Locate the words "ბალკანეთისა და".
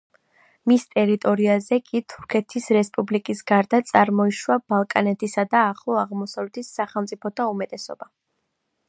4.73-5.63